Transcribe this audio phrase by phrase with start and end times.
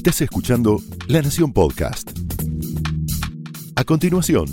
[0.00, 2.10] Estás escuchando La Nación Podcast.
[3.76, 4.46] A continuación,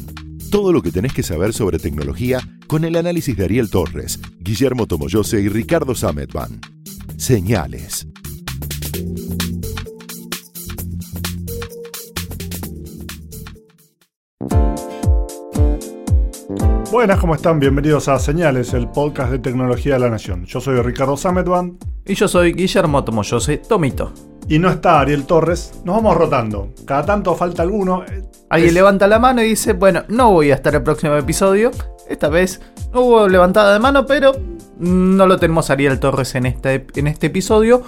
[0.51, 4.87] todo lo que tenés que saber sobre tecnología con el análisis de Ariel Torres, Guillermo
[4.87, 6.59] Tomoyose y Ricardo Sametban.
[7.15, 8.09] Señales.
[16.91, 17.61] Buenas, ¿cómo están?
[17.61, 20.43] Bienvenidos a Señales, el podcast de tecnología de la Nación.
[20.43, 24.11] Yo soy Ricardo Sametban Y yo soy Guillermo Tomoyose Tomito.
[24.47, 25.73] Y no está Ariel Torres.
[25.83, 26.69] Nos vamos rotando.
[26.85, 28.03] Cada tanto falta alguno.
[28.49, 31.71] Alguien es- levanta la mano y dice, bueno, no voy a estar el próximo episodio.
[32.09, 32.61] Esta vez
[32.93, 34.31] no hubo levantada de mano, pero
[34.79, 37.81] no lo tenemos a Ariel Torres en este, en este episodio.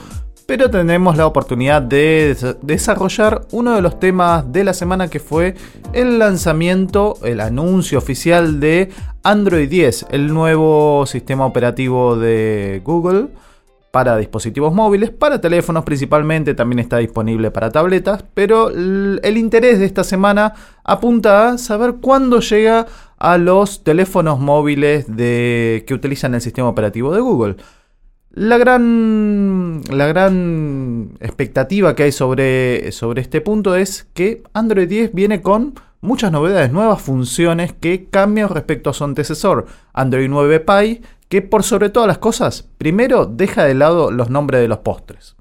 [0.46, 5.20] Pero tenemos la oportunidad de des- desarrollar uno de los temas de la semana que
[5.20, 5.54] fue
[5.94, 8.90] el lanzamiento, el anuncio oficial de
[9.22, 13.28] Android 10, el nuevo sistema operativo de Google
[13.92, 19.86] para dispositivos móviles, para teléfonos principalmente, también está disponible para tabletas, pero el interés de
[19.86, 22.86] esta semana apunta a saber cuándo llega
[23.18, 27.56] a los teléfonos móviles de, que utilizan el sistema operativo de Google.
[28.32, 35.14] La gran, la gran expectativa que hay sobre, sobre este punto es que Android 10
[35.14, 41.02] viene con muchas novedades, nuevas funciones que cambian respecto a su antecesor, Android 9 Pie,
[41.30, 45.36] que por sobre todas las cosas, primero deja de lado los nombres de los postres.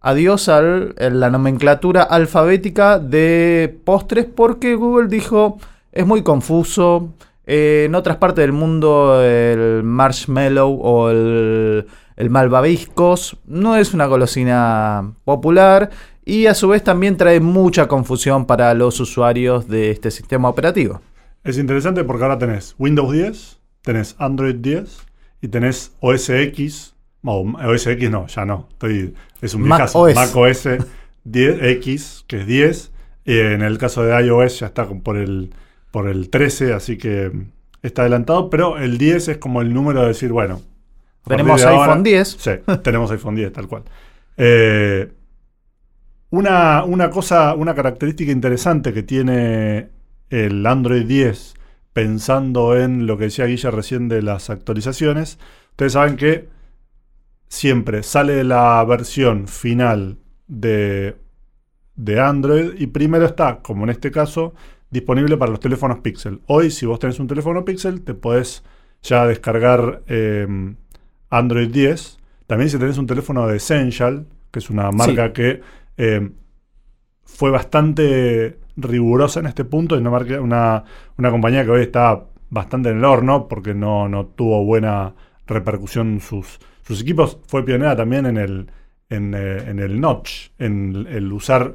[0.00, 5.58] Adiós a la nomenclatura alfabética de postres porque Google dijo
[5.92, 7.14] es muy confuso.
[7.46, 11.86] eh, en otras partes del mundo el marshmallow o el,
[12.16, 15.88] el malvaviscos no es una golosina popular
[16.26, 21.00] y a su vez también trae mucha confusión para los usuarios de este sistema operativo.
[21.44, 25.13] Es interesante porque ahora tenés Windows 10, tenés Android 10
[25.44, 26.94] y tenés OS X.
[27.22, 28.66] No, OS X no, ya no.
[28.72, 30.00] Estoy, es un Mac viejazo.
[30.00, 30.14] OS.
[30.14, 30.66] Mac OS
[31.28, 32.92] 10X, que es 10.
[33.26, 35.50] Y en el caso de iOS ya está por el,
[35.90, 37.30] por el 13, así que
[37.82, 38.48] está adelantado.
[38.50, 40.62] Pero el 10 es como el número de decir, bueno.
[41.26, 42.28] Tenemos de ahora- iPhone 10.
[42.38, 42.50] Sí,
[42.82, 43.82] tenemos iPhone 10, tal cual.
[44.36, 45.10] Eh,
[46.30, 49.88] una, una cosa, una característica interesante que tiene
[50.30, 51.53] el Android 10,
[51.94, 55.38] pensando en lo que decía Guilla recién de las actualizaciones,
[55.70, 56.48] ustedes saben que
[57.48, 60.18] siempre sale la versión final
[60.48, 61.16] de,
[61.94, 64.54] de Android y primero está, como en este caso,
[64.90, 66.40] disponible para los teléfonos Pixel.
[66.46, 68.64] Hoy, si vos tenés un teléfono Pixel, te podés
[69.02, 70.46] ya descargar eh,
[71.30, 72.18] Android 10.
[72.46, 75.60] También si tenés un teléfono de Essential, que es una marca que
[75.96, 76.30] eh,
[77.22, 80.84] fue bastante rigurosa en este punto, y una, marca, una,
[81.16, 85.14] una compañía que hoy está bastante en el horno porque no, no tuvo buena
[85.46, 87.38] repercusión sus, sus equipos.
[87.46, 88.70] Fue pionera también en el,
[89.10, 91.74] en, eh, en el notch, en el usar,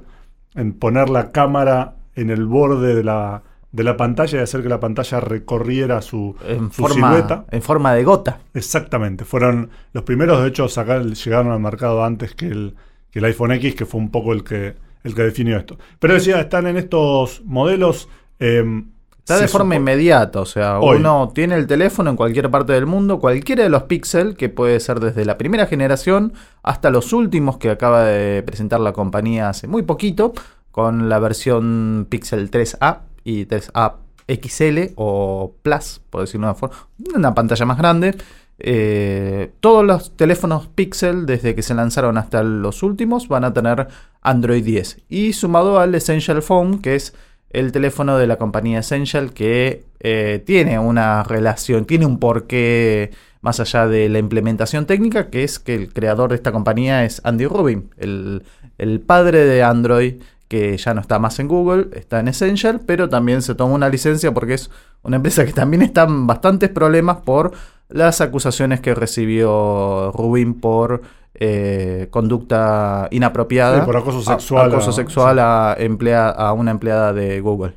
[0.56, 4.70] en poner la cámara en el borde de la, de la pantalla y hacer que
[4.70, 7.46] la pantalla recorriera su, En su forma, silueta.
[7.52, 8.40] en forma de gota.
[8.54, 12.76] Exactamente, fueron los primeros, de hecho, sacar, llegaron al mercado antes que el,
[13.12, 15.78] que el iPhone X, que fue un poco el que, el que definió esto.
[16.00, 18.10] Pero decía, están en estos modelos.
[18.40, 18.84] eh,
[19.20, 20.98] Está de forma inmediata, o sea, Hoy.
[20.98, 24.80] uno tiene el teléfono en cualquier parte del mundo, cualquiera de los Pixel, que puede
[24.80, 26.34] ser desde la primera generación
[26.64, 30.34] hasta los últimos que acaba de presentar la compañía hace muy poquito,
[30.72, 33.94] con la versión Pixel 3A y 3A
[34.28, 36.76] XL o Plus, por decirlo de una forma,
[37.16, 38.16] una pantalla más grande.
[38.60, 43.88] Eh, todos los teléfonos Pixel, desde que se lanzaron hasta los últimos, van a tener
[44.22, 45.00] Android 10.
[45.10, 47.14] Y sumado al Essential Phone, que es
[47.52, 53.12] el teléfono de la compañía Essential, que eh, tiene una relación, tiene un porqué
[53.42, 57.22] más allá de la implementación técnica, que es que el creador de esta compañía es
[57.24, 58.44] Andy Rubin, el,
[58.78, 60.16] el padre de Android,
[60.50, 63.88] que ya no está más en Google, está en Essential, pero también se tomó una
[63.88, 64.70] licencia porque es
[65.04, 67.52] una empresa que también está en bastantes problemas por
[67.88, 71.02] las acusaciones que recibió Rubin por
[71.36, 73.80] eh, conducta inapropiada.
[73.80, 77.74] Sí, por acoso A- sexual, acoso a- sexual a, emplea- a una empleada de Google.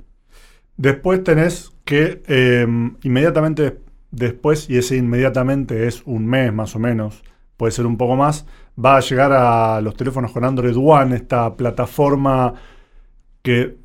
[0.76, 2.67] Después tenés que eh,
[3.02, 3.79] inmediatamente
[4.11, 7.23] después, y ese inmediatamente es un mes más o menos,
[7.56, 8.47] puede ser un poco más,
[8.83, 12.55] va a llegar a los teléfonos con Android One, esta plataforma
[13.43, 13.77] que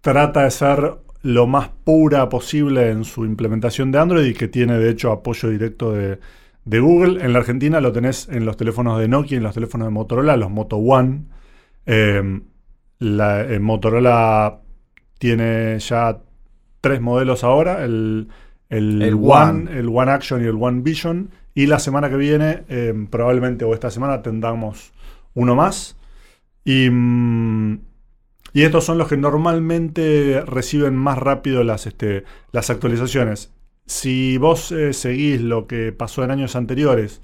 [0.00, 4.78] trata de ser lo más pura posible en su implementación de Android y que tiene
[4.78, 6.18] de hecho apoyo directo de,
[6.64, 7.24] de Google.
[7.24, 10.36] En la Argentina lo tenés en los teléfonos de Nokia en los teléfonos de Motorola,
[10.36, 11.24] los Moto One.
[11.86, 12.40] Eh,
[12.98, 14.60] la, eh, Motorola
[15.18, 16.18] tiene ya
[16.80, 18.28] tres modelos ahora, el,
[18.68, 19.78] el, El One, One.
[19.78, 21.30] el One Action y el One Vision.
[21.54, 24.92] Y la semana que viene, eh, probablemente o esta semana, tendremos
[25.34, 25.96] uno más.
[26.64, 27.78] Y, mm,
[28.54, 33.52] y estos son los que normalmente reciben más rápido las, este, las actualizaciones.
[33.86, 37.20] Si vos eh, seguís lo que pasó en años anteriores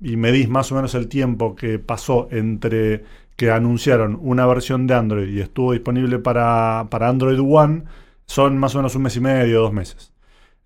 [0.00, 3.04] y medís más o menos el tiempo que pasó entre
[3.36, 7.84] que anunciaron una versión de Android y estuvo disponible para, para Android One,
[8.26, 10.12] son más o menos un mes y medio, dos meses.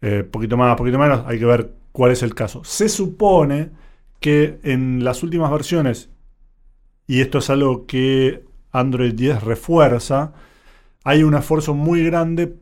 [0.03, 2.63] Eh, poquito más, poquito menos, hay que ver cuál es el caso.
[2.63, 3.71] Se supone
[4.21, 6.11] que en las últimas versiones,
[7.07, 10.35] y esto es algo que Android 10 refuerza,
[11.05, 12.55] hay un esfuerzo muy grande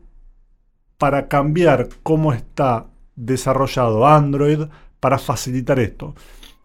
[0.97, 2.85] para cambiar cómo está
[3.17, 4.67] desarrollado Android
[5.01, 6.15] para facilitar esto.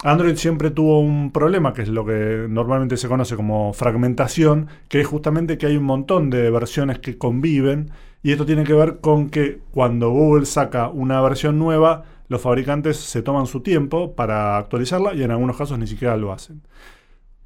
[0.05, 5.01] Android siempre tuvo un problema, que es lo que normalmente se conoce como fragmentación, que
[5.01, 7.91] es justamente que hay un montón de versiones que conviven,
[8.23, 12.97] y esto tiene que ver con que cuando Google saca una versión nueva, los fabricantes
[12.97, 16.63] se toman su tiempo para actualizarla y en algunos casos ni siquiera lo hacen.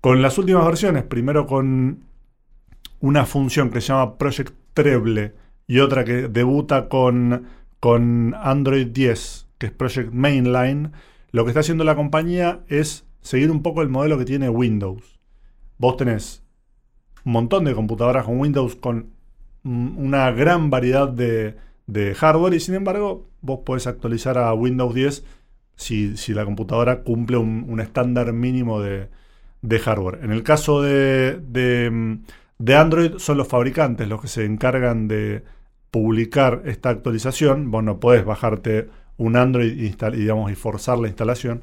[0.02, 2.00] Con las últimas versiones, primero con
[3.00, 5.32] una función que se llama Project Treble
[5.66, 7.46] y otra que debuta con,
[7.80, 10.92] con Android 10, que es Project Mainline,
[11.32, 15.18] lo que está haciendo la compañía es seguir un poco el modelo que tiene Windows.
[15.78, 16.42] Vos tenés
[17.24, 19.14] un montón de computadoras con Windows con
[19.64, 21.56] una gran variedad de,
[22.14, 25.24] hardware y sin embargo vos podés actualizar a Windows 10
[25.76, 29.08] si, la computadora cumple un, estándar mínimo de,
[29.78, 30.20] hardware.
[30.22, 35.42] En el caso de, de, Android son los fabricantes los que se encargan de
[35.90, 37.70] publicar esta actualización.
[37.70, 41.62] Vos no podés bajarte un Android y, digamos, forzar la instalación.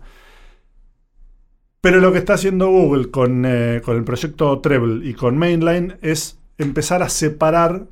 [1.82, 5.98] Pero lo que está haciendo Google con, eh, con, el proyecto Treble y con Mainline
[6.02, 7.88] es empezar a separar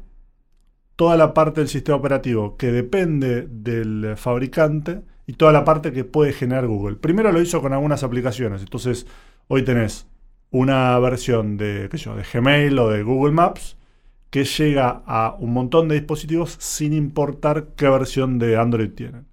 [0.99, 6.03] toda la parte del sistema operativo que depende del fabricante y toda la parte que
[6.03, 6.97] puede generar Google.
[6.97, 8.63] Primero lo hizo con algunas aplicaciones.
[8.63, 9.07] Entonces,
[9.47, 10.07] hoy tenés
[10.51, 13.77] una versión de, ¿qué yo, de Gmail o de Google Maps
[14.29, 19.25] que llega a un montón de dispositivos sin importar qué versión de Android tienen.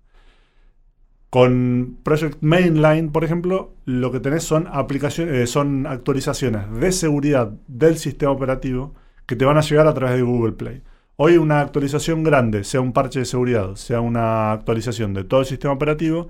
[1.30, 7.54] Con Project Mainline, por ejemplo, lo que tenés son aplicaciones, eh, son actualizaciones de seguridad
[7.66, 8.94] del sistema operativo
[9.26, 10.84] que te van a llegar a través de Google Play.
[11.16, 15.46] Hoy una actualización grande, sea un parche de seguridad, sea una actualización de todo el
[15.46, 16.28] sistema operativo,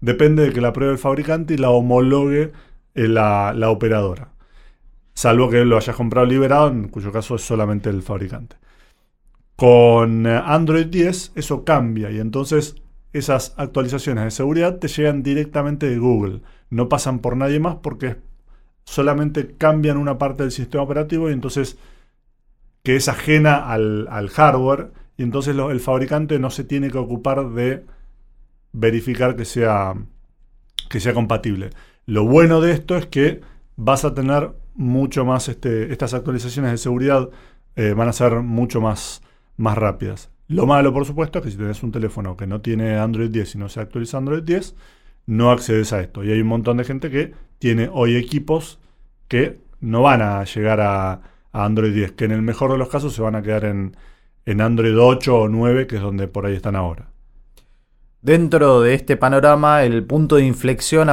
[0.00, 2.52] depende de que la pruebe el fabricante y la homologue
[2.94, 4.32] eh, la, la operadora.
[5.14, 8.56] Salvo que lo hayas comprado liberado, en cuyo caso es solamente el fabricante.
[9.56, 12.76] Con eh, Android 10 eso cambia y entonces
[13.12, 16.40] esas actualizaciones de seguridad te llegan directamente de Google.
[16.70, 18.16] No pasan por nadie más porque
[18.84, 21.78] solamente cambian una parte del sistema operativo y entonces
[22.84, 27.84] que es ajena al, hardware y entonces el fabricante no se tiene que ocupar de
[28.72, 29.94] verificar que sea,
[30.90, 31.70] que sea compatible.
[32.06, 33.40] Lo bueno de esto es que
[33.76, 37.30] vas a tener mucho más, este, estas actualizaciones de seguridad
[37.74, 39.22] eh, van a ser mucho más,
[39.56, 40.30] más rápidas.
[40.46, 43.54] Lo malo, por supuesto, es que si tenés un teléfono que no tiene Android 10
[43.54, 44.74] y no se actualiza Android 10,
[45.26, 46.22] no accedes a esto.
[46.22, 48.78] Y hay un montón de gente que tiene hoy equipos
[49.26, 51.22] que no van a llegar a,
[51.54, 53.96] Android 10, que en el mejor de los casos se van a quedar en,
[54.60, 57.08] Android 8 o 9, que es donde por ahí están ahora.
[58.20, 61.08] Dentro de este panorama, el punto de inflexión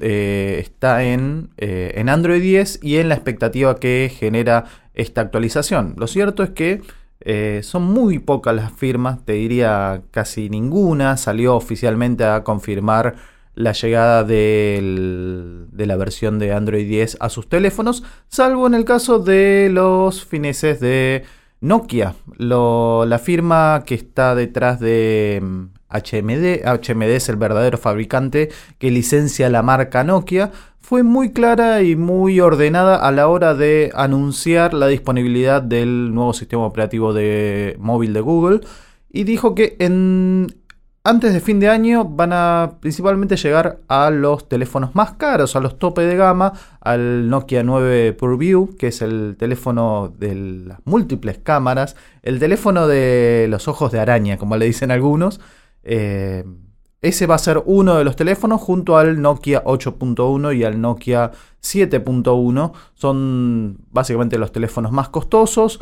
[0.00, 4.64] eh, está en, eh, en Android 10 y en la expectativa que genera
[4.94, 5.94] esta actualización.
[5.96, 6.80] Lo cierto es que
[7.20, 11.16] eh, son muy pocas las firmas, te diría casi ninguna.
[11.16, 13.14] Salió oficialmente a confirmar
[13.54, 14.24] la llegada
[15.72, 20.24] de la versión de Android 10 a sus teléfonos, salvo en el caso de los
[20.24, 21.24] fineses de
[21.60, 25.40] Nokia, la firma que está detrás de
[25.88, 26.64] HMD.
[26.64, 30.50] Mm, HMD es el verdadero fabricante que licencia la marca Nokia
[30.80, 36.32] fue muy clara y muy ordenada a la hora de anunciar la disponibilidad del nuevo
[36.32, 38.60] sistema operativo de móvil de Google
[39.10, 40.48] y dijo que en,
[41.04, 45.60] antes de fin de año van a principalmente llegar a los teléfonos más caros, a
[45.60, 51.38] los tope de gama, al Nokia 9 PureView, que es el teléfono de las múltiples
[51.38, 55.40] cámaras, el teléfono de los ojos de araña, como le dicen algunos.
[55.82, 56.44] Eh,
[57.00, 61.32] ese va a ser uno de los teléfonos junto al Nokia 8.1 y al Nokia
[61.60, 62.72] 7.1.
[62.94, 65.80] Son básicamente los teléfonos más costosos.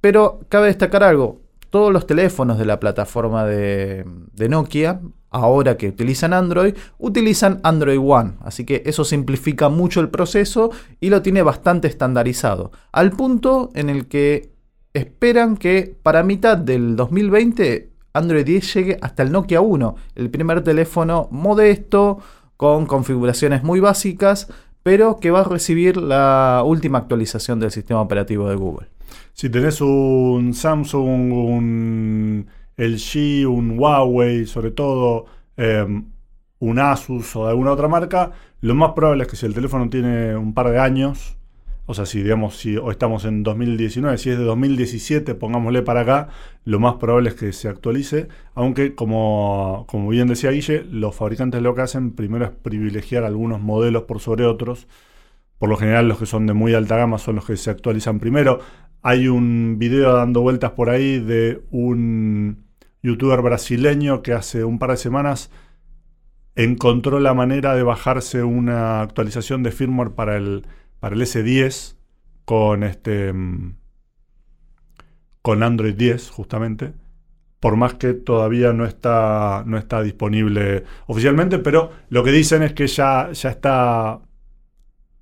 [0.00, 1.40] Pero cabe destacar algo.
[1.76, 4.06] Todos los teléfonos de la plataforma de,
[4.48, 8.36] Nokia, ahora que utilizan Android, utilizan Android One.
[8.40, 12.72] Así que eso simplifica mucho el proceso y lo tiene bastante estandarizado.
[12.92, 14.54] Al punto en el que
[14.94, 20.64] esperan que para mitad del 2020 Android 10 llegue hasta el Nokia 1, el primer
[20.64, 22.20] teléfono modesto,
[22.56, 24.48] con configuraciones muy básicas,
[24.82, 28.95] pero que va a recibir la última actualización del sistema operativo de Google.
[29.36, 32.46] Si tenés un Samsung, un
[32.78, 35.26] LG, un Huawei, sobre todo
[35.58, 36.06] em,
[36.58, 39.90] un Asus o de alguna otra marca, lo más probable es que si el teléfono
[39.90, 41.36] tiene un par de años,
[41.84, 46.00] o sea, si digamos, si hoy estamos en 2019, si es de 2017, pongámosle para
[46.00, 46.28] acá,
[46.64, 51.60] lo más probable es que se actualice, aunque como, como bien decía Guille, los fabricantes
[51.60, 54.88] lo que hacen primero es privilegiar algunos modelos por sobre otros.
[55.58, 58.18] Por lo general los que son de muy alta gama son los que se actualizan
[58.18, 58.60] primero.
[59.08, 62.64] Hay un video dando vueltas por ahí de un
[63.04, 65.48] youtuber brasileño que hace un par de semanas
[66.56, 70.66] encontró la manera de bajarse una actualización de firmware para el,
[70.98, 71.94] para el S10
[72.44, 73.32] con este
[75.40, 76.92] con Android 10 justamente
[77.60, 82.72] por más que todavía no está no está disponible oficialmente pero lo que dicen es
[82.72, 84.18] que ya ya está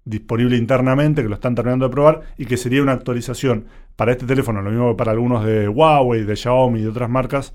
[0.04, 4.26] disponible internamente que lo están terminando de probar y que sería una actualización para este
[4.26, 7.54] teléfono lo mismo que para algunos de Huawei de Xiaomi y de otras marcas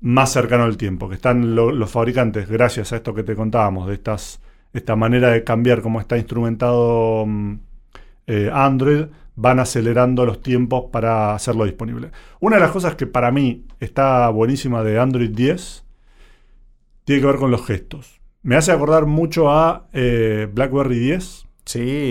[0.00, 3.94] más cercano al tiempo, que están los fabricantes, gracias a esto que te contábamos, de
[3.94, 4.40] estas,
[4.72, 7.54] esta manera de cambiar cómo está instrumentado mm,
[8.26, 9.06] eh, Android,
[9.36, 12.10] van acelerando los tiempos para hacerlo disponible.
[12.40, 15.84] Una de las cosas que para mí está buenísima de Android 10
[17.04, 18.19] tiene que ver con los gestos.
[18.42, 21.46] Me hace acordar mucho a eh, BlackBerry 10.
[21.66, 22.10] Sí.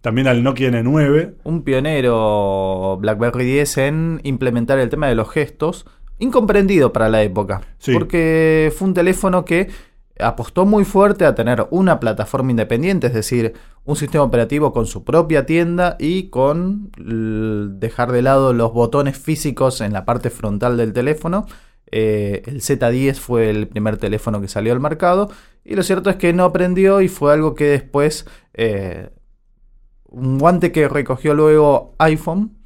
[0.00, 1.34] también al Nokia N9.
[1.44, 5.86] Un pionero BlackBerry 10 en implementar el tema de los gestos
[6.18, 7.62] incomprendido para la época.
[7.92, 9.70] Porque fue un teléfono que
[10.20, 13.54] apostó muy fuerte a tener una plataforma independiente, es decir,
[13.84, 16.90] un sistema operativo con su propia tienda y con
[17.80, 21.46] dejar de lado los botones físicos en la parte frontal del teléfono.
[21.96, 25.30] Eh, el Z10 fue el primer teléfono que salió al mercado
[25.64, 29.10] y lo cierto es que no aprendió y fue algo que después, eh,
[30.06, 32.58] un guante que recogió luego iPhone,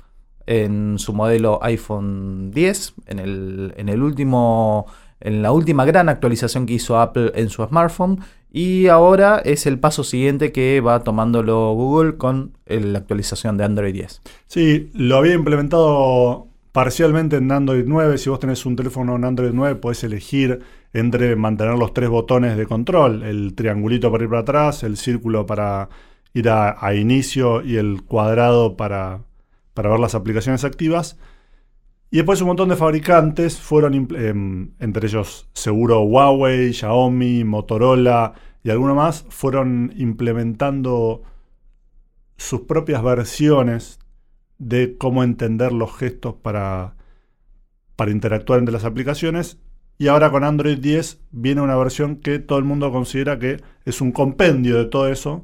[0.46, 4.86] en su modelo iPhone 10, en el, en el último
[5.20, 8.20] en la última gran actualización que hizo Apple en su smartphone
[8.50, 13.92] y ahora es el paso siguiente que va tomándolo Google con la actualización de Android
[13.92, 14.22] 10.
[14.46, 16.47] Sí, lo había implementado
[16.78, 18.18] parcialmente en Android 9.
[18.18, 20.60] Si vos tenés un teléfono en Android 9, podés elegir
[20.92, 25.44] entre mantener los tres botones de control, el triangulito para ir para atrás, el círculo
[25.44, 25.88] para
[26.34, 29.24] ir a inicio y el cuadrado para
[29.74, 31.16] para ver las aplicaciones activas.
[32.12, 38.70] Y después un montón de fabricantes fueron, em, entre ellos seguro Huawei, Xiaomi, Motorola y
[38.70, 41.22] alguno más, fueron implementando
[42.36, 43.98] sus propias versiones
[44.58, 46.96] de cómo entender los gestos para,
[47.96, 49.58] para interactuar entre las aplicaciones.
[49.98, 54.00] Y ahora con Android 10 viene una versión que todo el mundo considera que es
[54.00, 55.42] un compendio de todo eso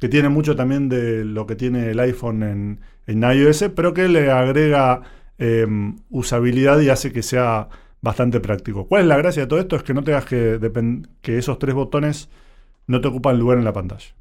[0.00, 4.08] que tiene mucho también de lo que tiene el iPhone en, en iOS, pero que
[4.08, 5.02] le agrega
[5.38, 7.68] em, usabilidad y hace que sea
[8.00, 8.86] bastante práctico.
[8.88, 9.76] ¿Cuál es la gracia de todo esto?
[9.76, 10.58] Es que no tengas que,
[11.20, 12.30] que esos tres botones
[12.86, 14.14] no te ocupan lugar en la pantalla.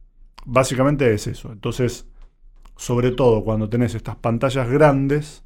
[0.46, 1.54] Básicamente es eso.
[1.54, 2.06] Entonces,
[2.80, 5.44] sobre todo cuando tenés estas pantallas grandes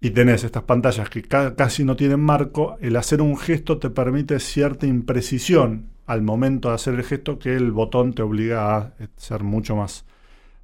[0.00, 4.40] y tenés estas pantallas que casi no tienen marco, el hacer un gesto te permite
[4.40, 9.44] cierta imprecisión al momento de hacer el gesto que el botón te obliga a ser
[9.44, 10.04] mucho más,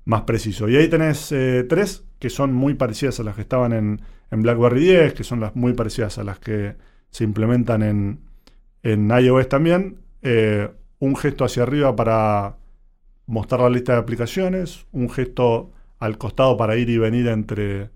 [0.04, 0.68] más preciso.
[0.68, 4.00] Y ahí tenés eh, tres que son muy parecidas a las que estaban en,
[4.33, 6.75] BlackBerry 10, que son las muy parecidas a las que
[7.11, 8.18] se implementan en,
[8.83, 9.99] en iOS también.
[10.23, 10.68] Eh,
[10.99, 12.56] un gesto hacia arriba para
[13.26, 17.90] mostrar la lista de aplicaciones, un gesto al costado para ir y venir entre,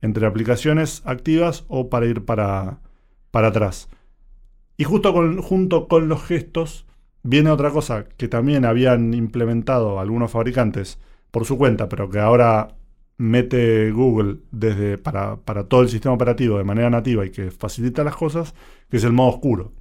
[0.00, 2.78] entre aplicaciones activas o para ir para,
[3.30, 3.88] para atrás.
[4.76, 5.12] Y justo
[5.42, 6.86] junto con los gestos
[7.22, 10.98] viene otra cosa que también habían implementado algunos fabricantes
[11.30, 12.74] por su cuenta, pero que ahora
[13.18, 15.36] mete Google desde para,
[15.68, 18.54] todo el sistema operativo de manera nativa y que facilita las cosas,
[18.90, 19.72] que es el modo oscuro.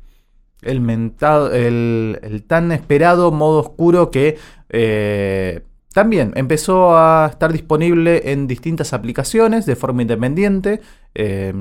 [0.61, 4.37] El, tan esperado modo oscuro que
[4.69, 5.61] eh,
[5.93, 10.81] también empezó a estar disponible en distintas aplicaciones de forma independiente.
[11.15, 11.53] Eh,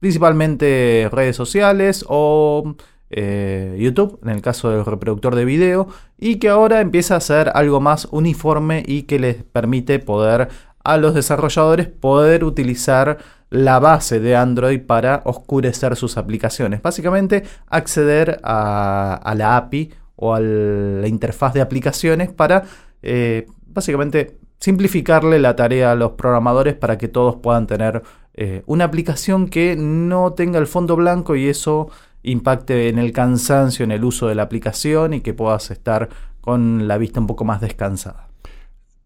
[0.00, 2.74] principalmente redes sociales o
[3.10, 5.88] eh, YouTube, en el caso del reproductor de video,
[6.18, 10.48] y que ahora empieza a ser algo más uniforme y que les permite poder
[10.82, 13.18] a los desarrolladores poder utilizar
[13.50, 16.80] la base de Android para oscurecer sus aplicaciones.
[16.82, 22.64] Básicamente acceder a, la API o a la interfaz de aplicaciones para
[23.02, 28.02] eh, básicamente simplificarle la tarea a los programadores para que todos puedan tener
[28.34, 31.90] eh, una aplicación que no tenga el fondo blanco y eso
[32.22, 36.08] impacte en el cansancio en el uso de la aplicación y que puedas estar
[36.40, 38.28] con la vista un poco más descansada.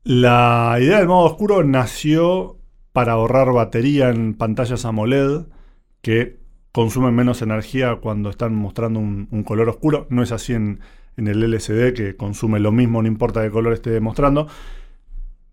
[0.03, 2.59] La idea del modo oscuro nació
[2.95, 5.47] para ahorrar batería en pantallas AMOLED
[6.01, 6.39] que
[6.71, 10.07] consumen menos energía cuando están mostrando un, color oscuro.
[10.11, 10.79] No es así en,
[11.17, 14.47] el LCD que consume lo mismo, no importa qué color esté mostrando.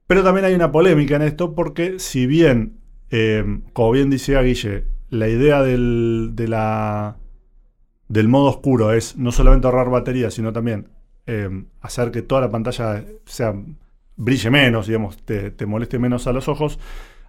[0.06, 2.78] Pero también hay una polémica en esto porque si bien,
[3.10, 3.44] eh,
[3.74, 10.30] como bien decía Guille, la idea del, del modo oscuro es no solamente ahorrar batería,
[10.30, 10.90] sino también
[11.26, 11.50] eh,
[11.82, 13.56] hacer que toda la pantalla sea,
[14.16, 16.78] brille menos, digamos, te, moleste menos a los ojos.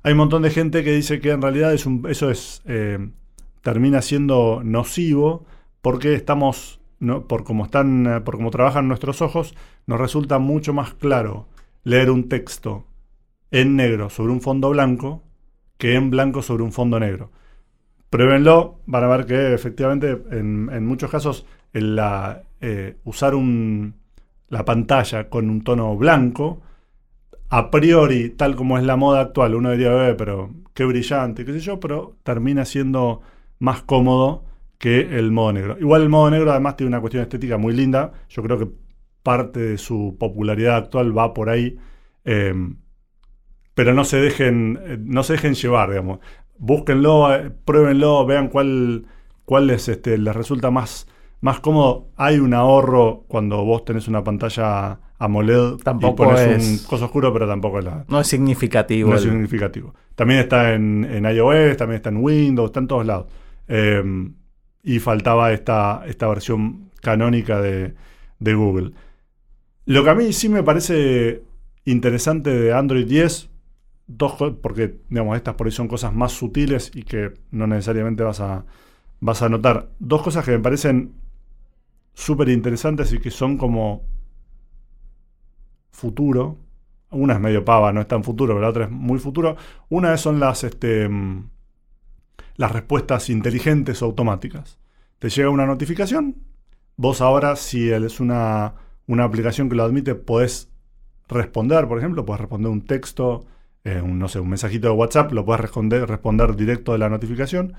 [0.02, 2.98] Hay un montón de gente que dice que en realidad es un, eso es, eh,
[3.62, 5.46] termina siendo nocivo
[5.80, 6.80] porque estamos,
[7.28, 9.54] por cómo están, por cómo trabajan nuestros ojos,
[9.86, 11.48] nos resulta mucho más claro
[11.84, 12.86] leer un texto
[13.50, 15.22] en negro sobre un fondo blanco
[15.78, 17.30] que en blanco sobre un fondo negro.
[18.10, 23.94] Pruébenlo, van a ver que efectivamente en, muchos casos la, eh, usar un,
[24.48, 26.62] la pantalla con un tono blanco,
[27.52, 31.52] a priori, tal como es la moda actual, uno diría, eh, pero qué brillante, qué
[31.52, 33.20] sé yo, pero termina siendo
[33.58, 34.44] más cómodo
[34.78, 35.76] que el modo negro.
[35.78, 38.68] Igual el modo negro además tiene una cuestión estética muy linda, yo creo que
[39.22, 41.76] parte de su popularidad actual va por ahí.
[42.24, 42.54] Eh,
[43.74, 46.20] pero no se dejen, eh, no se dejen llevar, digamos.
[46.58, 49.06] Búsquenlo, eh, pruébenlo, vean cuál,
[49.44, 51.06] cuál les, este, les resulta más,
[51.42, 52.08] más cómodo.
[52.16, 57.04] Hay un ahorro cuando vos tenés una pantalla AMOLED tampoco y pones es, un coso
[57.04, 59.10] oscuro, pero tampoco es la, no es significativo.
[59.10, 59.94] No es significativo.
[60.14, 63.26] También está en, en, iOS, también está en Windows, está en todos lados.
[63.68, 64.02] Eh,
[64.84, 67.94] y faltaba esta, esta versión canónica de,
[68.38, 68.92] de Google.
[69.84, 71.42] Lo que a mí sí me parece
[71.84, 73.50] interesante de Android 10,
[74.06, 78.40] dos, porque digamos, estas por ahí son cosas más sutiles y que no necesariamente vas
[78.40, 78.64] a,
[79.18, 79.88] vas a notar.
[79.98, 81.21] Dos cosas que me parecen
[82.14, 84.02] súper interesantes y que son como
[85.90, 86.58] futuro.
[87.10, 89.56] Una es medio pava, no es tan futuro, pero la otra es muy futuro.
[89.90, 91.08] Una son las, este,
[92.56, 94.78] las respuestas inteligentes o automáticas.
[95.18, 96.36] Te llega una notificación,
[96.96, 98.74] vos ahora si es una
[99.06, 100.70] una aplicación que lo admite, podés
[101.28, 103.44] responder, por ejemplo, puedes responder un texto,
[103.84, 107.08] eh, un, no sé, un mensajito de WhatsApp, lo puedes responder, responder directo de la
[107.08, 107.74] notificación,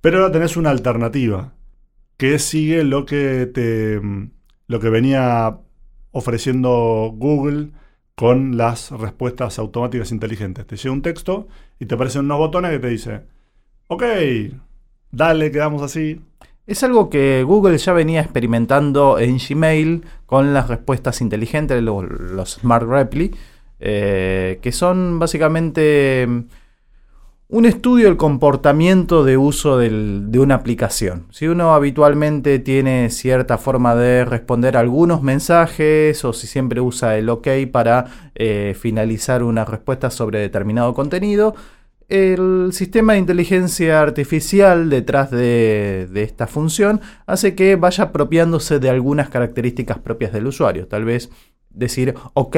[0.00, 1.54] pero ahora tenés una alternativa
[2.16, 4.00] que sigue lo que te
[4.68, 5.58] lo que venía
[6.12, 7.70] ofreciendo Google
[8.14, 10.66] con las respuestas automáticas inteligentes.
[10.66, 11.48] Te llega un texto
[11.78, 13.22] y te aparecen unos botones que te dice,
[13.88, 14.02] ok,
[15.10, 16.20] dale, quedamos así,
[16.66, 22.52] es algo que Google ya venía experimentando en Gmail con las respuestas inteligentes, los, los
[22.52, 23.34] Smart Reply,
[23.80, 26.40] eh, que son básicamente mm,
[27.52, 31.26] un estudio del comportamiento de uso de una aplicación.
[31.30, 37.28] Si uno habitualmente tiene cierta forma de responder algunos mensajes o si siempre usa el
[37.28, 41.54] OK para eh, finalizar una respuesta sobre determinado contenido,
[42.08, 48.88] el sistema de inteligencia artificial detrás de, de, esta función hace que vaya apropiándose de
[48.88, 50.88] algunas características propias del usuario.
[50.88, 51.28] Tal vez
[51.68, 52.56] decir OK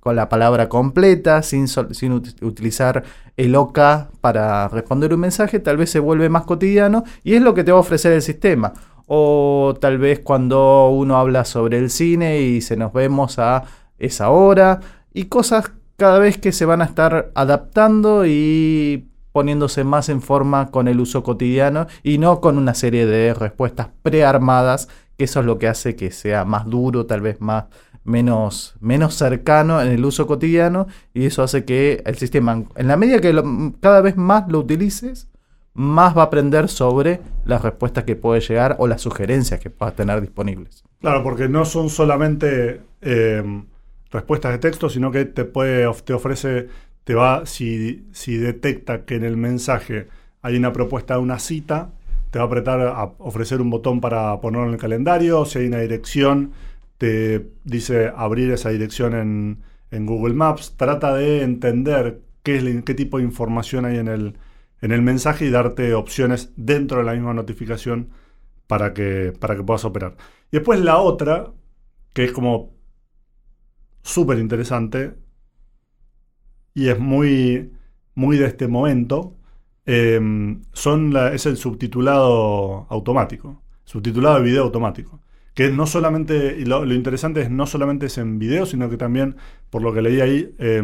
[0.00, 3.04] con la palabra completa, sin, sin utilizar
[3.36, 3.78] el OK
[4.20, 7.72] para responder un mensaje, tal vez se vuelve más cotidiano y es lo que te
[7.72, 8.72] va a ofrecer el sistema.
[9.06, 13.64] O tal vez cuando uno habla sobre el cine y se nos vemos a
[13.98, 14.80] esa hora
[15.12, 20.70] y cosas cada vez que se van a estar adaptando y poniéndose más en forma
[20.70, 25.46] con el uso cotidiano y no con una serie de respuestas prearmadas, que eso es
[25.46, 27.64] lo que hace que sea más duro, tal vez más
[28.04, 32.96] menos, menos cercano en el uso cotidiano y eso hace que el sistema, en la
[32.96, 33.44] medida que lo,
[33.80, 35.28] cada vez más lo utilices,
[35.74, 39.94] más va a aprender sobre las respuestas que puede llegar o las sugerencias que puedas
[39.94, 40.84] tener disponibles.
[41.00, 43.62] Claro, porque no son solamente eh,
[44.10, 46.68] respuestas de texto, sino que te puede, te ofrece,
[47.04, 50.08] te va, si, si detecta que en el mensaje
[50.42, 51.90] hay una propuesta de una cita,
[52.30, 55.66] te va a apretar a ofrecer un botón para ponerlo en el calendario, si hay
[55.66, 56.52] una dirección,
[57.00, 62.92] te dice abrir esa dirección en, en Google Maps, trata de entender qué, es, qué
[62.92, 64.36] tipo de información hay en el,
[64.82, 68.10] en el mensaje y darte opciones dentro de la misma notificación
[68.66, 70.18] para que, para que puedas operar.
[70.52, 71.54] Y después la otra,
[72.12, 72.74] que es como
[74.02, 75.14] súper interesante
[76.74, 77.72] y es muy,
[78.14, 79.38] muy de este momento,
[79.86, 80.20] eh,
[80.74, 85.18] son es el subtitulado automático, subtitulado de video automático.
[85.54, 88.96] Que no solamente, y lo, lo, interesante es no solamente es en video, sino que
[88.96, 89.36] también,
[89.68, 90.82] por lo que leí ahí, eh,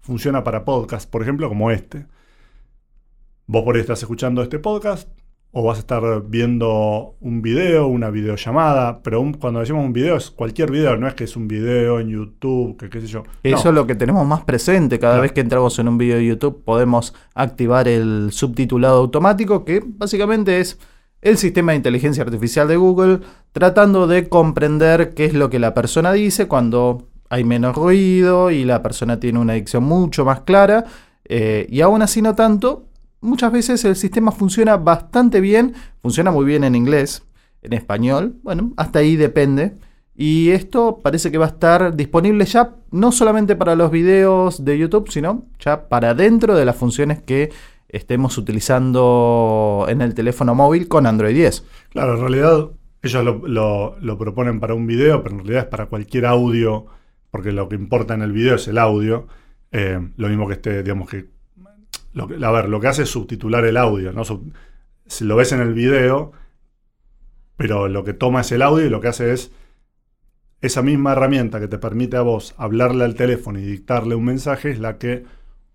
[0.00, 2.06] funciona para podcast, por ejemplo, como este.
[3.46, 5.08] Vos por ahí estás escuchando este podcast,
[5.54, 10.16] o vas a estar viendo un video, una videollamada, pero un- cuando decimos un video
[10.16, 13.22] es cualquier video, no es que es un video en YouTube, que qué sé yo.
[13.42, 13.70] Eso No.
[13.70, 14.98] es lo que tenemos más presente.
[14.98, 19.82] Cada vez que entramos en un video de YouTube podemos activar el subtitulado automático, que
[19.86, 20.78] básicamente es
[21.20, 23.20] el sistema de inteligencia artificial de Google
[23.52, 28.64] tratando de comprender qué es lo que la persona dice cuando hay menos ruido y
[28.64, 30.84] la persona tiene una dicción mucho más clara.
[31.24, 32.86] eh, y aún así no tanto,
[33.20, 37.24] muchas veces el sistema funciona bastante bien, funciona muy bien en inglés,
[37.62, 39.74] en español, bueno, hasta ahí depende.
[40.14, 44.76] Y esto parece que va a estar disponible ya no solamente para los videos de
[44.76, 47.50] YouTube, sino ya para dentro de las funciones que
[47.88, 51.64] estemos utilizando en el teléfono móvil con Android 10.
[51.90, 52.68] Claro, en realidad
[53.02, 56.86] ellos lo, lo- proponen para un video, pero en realidad es para cualquier audio,
[57.30, 59.26] porque lo que importa en el video es el audio.
[59.72, 61.26] Eh, lo mismo que este, digamos que,
[62.12, 64.22] lo A ver, lo que hace es subtitular el audio, ¿no?
[65.06, 66.32] Si lo ves en el video,
[67.56, 69.50] pero lo que toma es el audio y lo que hace es
[70.60, 74.70] esa misma herramienta que te permite a vos hablarle al teléfono y dictarle un mensaje
[74.70, 75.24] es la que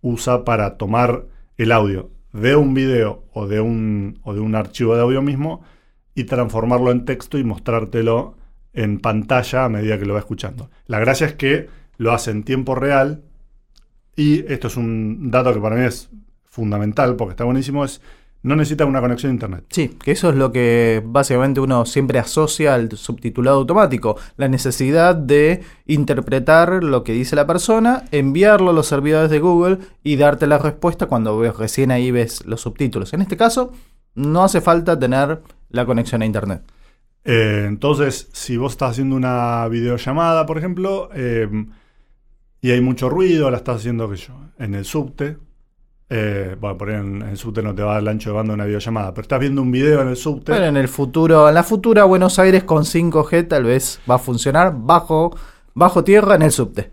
[0.01, 1.25] usa para tomar
[1.57, 5.63] el audio de un video o de un, o de un archivo de audio mismo
[6.17, 8.33] y transformarlo en texto y mostrártelo
[8.73, 10.71] en pantalla a medida que lo va escuchando.
[10.87, 13.21] La gracia es que lo hace en tiempo real
[14.15, 16.09] y esto es un dato que para mí es
[16.43, 18.01] fundamental porque está buenísimo, es
[18.41, 19.65] no necesita una conexión a internet.
[19.69, 25.13] Sí, que eso es lo que básicamente uno siempre asocia al subtitulado automático, la necesidad
[25.13, 30.47] de interpretar lo que dice la persona, enviarlo a los servidores de Google y darte
[30.47, 33.13] la respuesta cuando ves, recién ahí ves los subtítulos.
[33.13, 33.71] En este caso,
[34.15, 36.61] no hace falta tener la conexión a internet.
[37.23, 41.47] Eh, entonces, si vos estás haciendo una videollamada, por ejemplo, eh,
[42.61, 45.37] y hay mucho ruido, la estás haciendo, sé yo, en el subte.
[46.09, 48.53] eh, bueno, por ahí en, en el subte no te va el ancho de banda
[48.53, 50.53] una videollamada, pero estás viendo un video en el subte.
[50.53, 54.19] Pero en el futuro, en la futura Buenos Aires con 5G tal vez va a
[54.19, 55.35] funcionar bajo,
[55.73, 56.91] bajo tierra en el subte.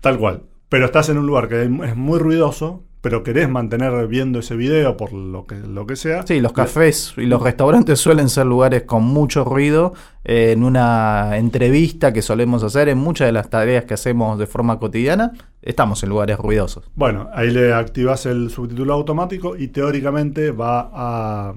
[0.00, 0.42] Tal cual.
[0.68, 4.96] Pero estás en un lugar que es muy ruidoso, pero querés mantener viendo ese video
[4.96, 6.26] por lo que, lo que sea.
[6.26, 9.94] Sí, los cafés y los restaurantes suelen ser lugares con mucho ruido.
[10.24, 14.48] Eh, en una entrevista que solemos hacer, en muchas de las tareas que hacemos de
[14.48, 15.30] forma cotidiana,
[15.62, 16.90] estamos en lugares ruidosos.
[16.96, 21.54] Bueno, ahí le activas el subtítulo automático y teóricamente va a,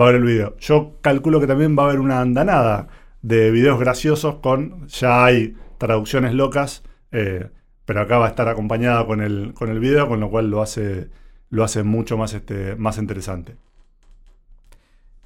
[0.00, 0.54] va a ver el video.
[0.60, 2.86] Yo calculo que también va a haber una andanada
[3.22, 7.48] de videos graciosos con, ya hay traducciones locas, eh,
[7.84, 10.62] pero acá va a estar acompañada con el, con el video, con lo cual lo
[10.62, 11.08] hace,
[11.50, 13.56] lo hace mucho más, este, más interesante.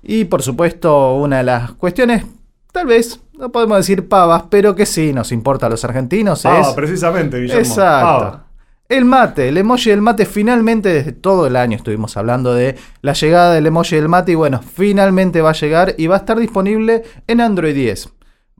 [0.03, 2.25] Y por supuesto, una de las cuestiones,
[2.73, 6.61] tal vez, no podemos decir pavas, pero que sí nos importa a los argentinos Ah,
[6.61, 6.69] es...
[6.69, 7.61] precisamente, Guillermo.
[7.63, 8.43] Exacto.
[8.89, 13.15] El mate, el emoji del mate, finalmente desde todo el año estuvimos hablando de la
[13.15, 16.39] llegada del emoji del mate y bueno, finalmente va a llegar y va a estar
[16.39, 18.13] disponible en Android 10.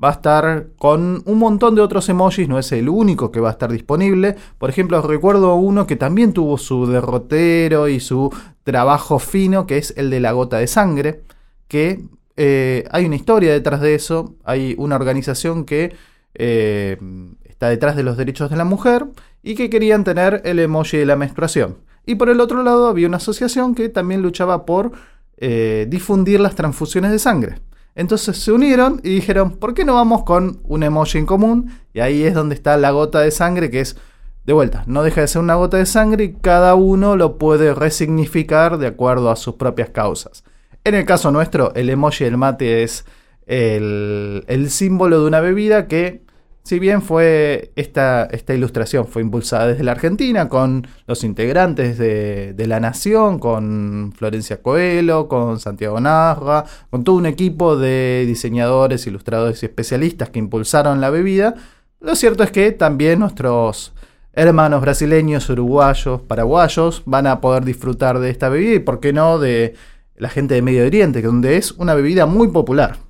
[0.03, 3.49] Va a estar con un montón de otros emojis, no es el único que va
[3.49, 4.37] a estar disponible.
[4.59, 8.31] Por ejemplo, recuerdo uno que también tuvo su derrotero y su
[8.63, 11.23] trabajo fino, que es el de la gota de sangre,
[11.67, 12.05] que
[12.37, 15.97] eh, hay una historia detrás de eso, hay una organización que
[16.35, 16.99] eh,
[17.45, 19.07] está detrás de los derechos de la mujer
[19.43, 21.79] y que querían tener el emoji de la menstruación.
[22.05, 24.93] Y por el otro lado había una asociación que también luchaba por
[25.39, 27.61] eh, difundir las transfusiones de sangre.
[27.97, 31.73] Entonces se unieron y dijeron, ¿por qué no vamos con un emoji en común?
[31.95, 33.97] Y ahí es donde está la gota de sangre, que es,
[34.45, 37.75] de vuelta, no deja de ser una gota de sangre y cada uno lo puede
[37.75, 40.45] resignificar de acuerdo a sus propias causas.
[40.85, 43.07] En el caso nuestro, el emoji del mate es
[43.47, 46.26] el, el símbolo de una bebida que,
[46.67, 52.55] si bien fue esta, esta ilustración fue impulsada desde la Argentina con los integrantes de,
[52.55, 59.07] de La Nación, con Florencia Coelho, con Santiago Narra, con todo un equipo de diseñadores,
[59.07, 61.55] ilustradores y especialistas que impulsaron la bebida,
[62.01, 63.95] lo cierto es que también nuestros
[64.33, 69.39] hermanos brasileños, uruguayos, paraguayos van a poder disfrutar de esta bebida y, por qué no,
[69.39, 69.75] de
[70.17, 73.06] la gente de Medio Oriente, donde es una bebida muy popular.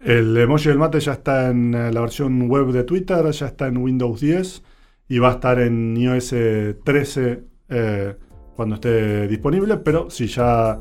[0.00, 3.66] El emoji del mate ya está en eh, la versión web de Twitter, ya está
[3.66, 4.62] en Windows 10
[5.08, 6.34] y va a estar en iOS
[6.84, 8.16] 13 eh,
[8.54, 10.78] cuando esté disponible, pero si ya,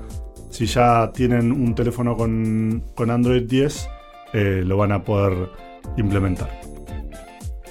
[0.52, 3.90] si ya tienen un teléfono con, con Android 10,
[4.34, 5.50] eh, lo van a poder
[5.98, 6.50] implementar.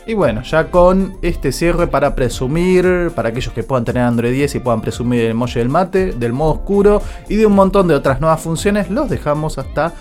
[0.04, 4.56] Y bueno, ya con este cierre para presumir, para aquellos que puedan tener Android 10
[4.56, 7.94] y puedan presumir el emoji del mate, del modo oscuro y de un montón de
[7.94, 9.92] otras nuevas funciones, los dejamos hasta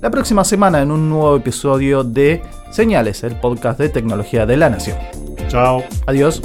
[0.00, 4.70] la próxima semana en un nuevo episodio de Señales, el podcast de tecnología de la
[4.70, 4.96] nación.
[5.48, 5.82] Chao.
[6.06, 6.40] Adiós.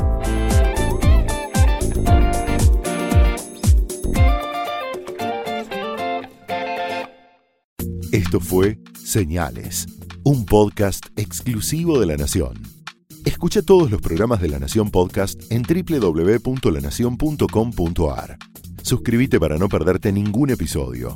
[8.11, 9.87] Esto fue Señales,
[10.23, 12.61] un podcast exclusivo de La Nación.
[13.25, 18.37] Escucha todos los programas de La Nación Podcast en www.lanacion.com.ar.
[18.83, 21.15] Suscríbete para no perderte ningún episodio.